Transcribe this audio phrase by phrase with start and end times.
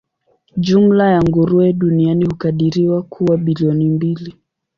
[0.57, 4.35] Jumla ya nguruwe duniani hukadiriwa kuwa bilioni mbili.